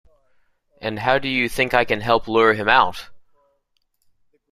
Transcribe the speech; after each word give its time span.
And 0.81 0.97
how 0.97 1.19
do 1.19 1.27
you 1.27 1.47
think 1.47 1.75
I 1.75 1.85
can 1.85 2.01
help 2.01 2.27
lure 2.27 2.55
him 2.55 2.67
out? 2.67 3.09